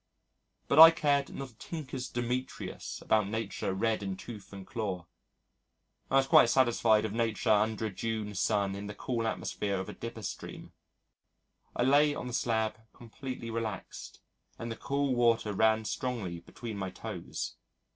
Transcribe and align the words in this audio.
But 0.67 0.79
I 0.79 0.89
cared 0.89 1.29
not 1.29 1.51
a 1.51 1.55
tinker's 1.59 2.09
Demetrius 2.09 3.03
about 3.03 3.27
Nature 3.29 3.71
red 3.71 4.01
in 4.01 4.17
tooth 4.17 4.51
and 4.51 4.65
claw. 4.65 5.05
I 6.09 6.15
was 6.15 6.25
quite 6.25 6.49
satisfied 6.49 7.03
with 7.03 7.13
Nature 7.13 7.51
under 7.51 7.85
a 7.85 7.91
June 7.91 8.33
sun 8.33 8.73
in 8.73 8.87
the 8.87 8.95
cool 8.95 9.27
atmosphere 9.27 9.77
of 9.79 9.89
a 9.89 9.93
Dipper 9.93 10.23
stream. 10.23 10.73
I 11.75 11.83
lay 11.83 12.15
on 12.15 12.25
the 12.25 12.33
slab 12.33 12.79
completely 12.93 13.51
relaxed, 13.51 14.21
and 14.57 14.71
the 14.71 14.75
cool 14.75 15.13
water 15.13 15.53
ran 15.53 15.85
strongly 15.85 16.39
between 16.39 16.77
my 16.79 16.89
toes. 16.89 17.57